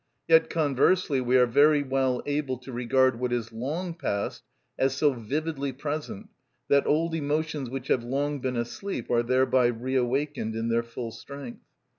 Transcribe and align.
Yet 0.27 0.49
conversely 0.49 1.21
we 1.21 1.37
are 1.37 1.45
very 1.45 1.83
well 1.83 2.23
able 2.25 2.57
to 2.57 2.71
regard 2.71 3.19
what 3.19 3.31
is 3.31 3.51
long 3.53 3.93
past 3.93 4.41
as 4.79 4.95
so 4.95 5.13
vividly 5.13 5.71
present 5.73 6.29
that 6.69 6.87
old 6.87 7.13
emotions 7.13 7.69
which 7.69 7.89
have 7.89 8.03
long 8.03 8.39
been 8.39 8.57
asleep 8.57 9.11
are 9.11 9.21
thereby 9.21 9.67
reawakened 9.67 10.55
in 10.55 10.69
their 10.69 10.81
full 10.81 11.11
strength. 11.11 11.61